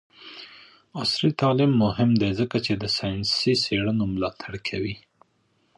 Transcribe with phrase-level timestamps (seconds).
[0.99, 4.95] عصري تعلیم مهم دی ځکه چې د ساینسي څیړنو ملاتړ کوي.